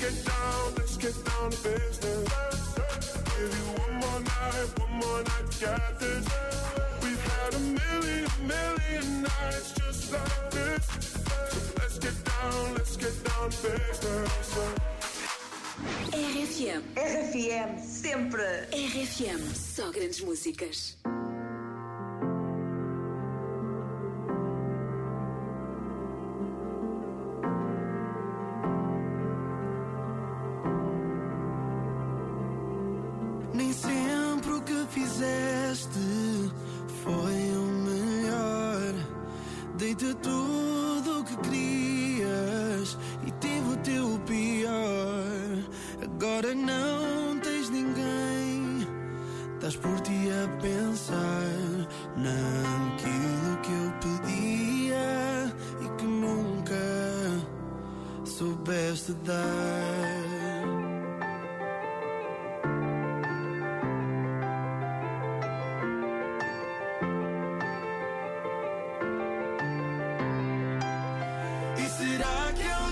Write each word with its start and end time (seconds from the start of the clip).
Let's 0.00 0.14
get 0.14 0.26
down, 0.26 0.74
let's 0.76 0.96
get 0.96 1.24
down 1.24 1.50
to 1.50 1.58
business. 1.58 2.74
Give 3.34 3.58
you 3.58 3.64
one 3.82 3.94
more 3.94 4.20
night, 4.20 4.78
one 4.78 4.92
more 4.92 5.22
night 5.24 5.58
get 5.58 5.98
this. 5.98 6.24
We've 7.02 7.20
had 7.20 7.54
a 7.54 7.58
million, 7.58 8.30
million 8.46 9.22
nights 9.22 9.72
just 9.72 10.12
like 10.12 10.50
this. 10.52 10.86
So 11.50 11.58
let's 11.78 11.98
get 11.98 12.14
down, 12.24 12.74
let's 12.74 12.96
get 12.96 13.24
down 13.24 13.50
to 13.50 13.62
business. 13.62 14.58
RFM. 16.12 16.82
RFM, 16.94 17.78
sempre. 17.80 18.68
RFM. 18.70 19.40
Só 19.52 19.90
grandes 19.90 20.20
músicas. 20.20 20.96
Fizeste 34.98 36.50
foi 37.04 37.56
o 37.56 37.66
melhor. 37.86 38.94
Dei-te 39.76 40.12
tudo 40.16 41.20
o 41.20 41.24
que 41.24 41.36
querias 41.36 42.98
e 43.26 43.30
tive 43.40 43.72
o 43.72 43.76
teu 43.76 44.18
pior. 44.26 45.24
Agora 46.02 46.54
não 46.54 47.38
tens 47.40 47.70
ninguém. 47.70 48.86
Estás 49.54 49.76
por 49.76 50.00
ti 50.00 50.18
a 50.30 50.48
pensar 50.62 51.46
naquilo 52.16 53.56
que 53.62 53.72
eu 53.82 53.92
pedia 54.02 55.54
e 55.84 55.88
que 55.96 56.06
nunca 56.06 56.74
soubeste 58.24 59.12
dar. 59.24 59.67
E 72.18 72.20
será 72.20 72.52
que 72.52 72.87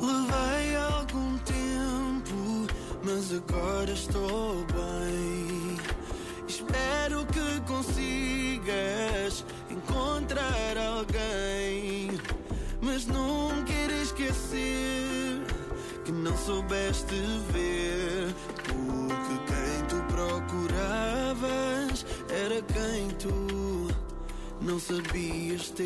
Levei 0.00 0.76
algum 0.76 1.38
tempo, 1.38 2.66
mas 3.04 3.32
agora 3.32 3.92
estou 3.92 4.64
bem. 4.66 5.76
Espero 6.46 7.24
que 7.26 7.60
consigas 7.66 9.44
encontrar 9.70 10.76
alguém, 10.78 12.10
mas 12.80 13.06
não 13.06 13.64
quero 13.64 13.92
esquecer 13.94 15.42
que 16.04 16.12
não 16.12 16.36
soubeste 16.36 17.14
ver. 17.52 18.34
Porque 18.64 19.34
quem 19.46 19.84
tu 19.88 19.96
procuravas 20.12 22.04
era 22.28 22.62
quem 22.62 23.08
tu 23.18 23.88
não 24.60 24.78
sabias 24.78 25.70
ter. 25.70 25.82